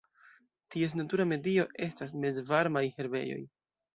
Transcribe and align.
Ties 0.75 0.95
natura 0.99 1.27
medio 1.33 1.67
estas 1.87 2.17
mezvarmaj 2.23 2.85
herbejoj. 2.99 3.41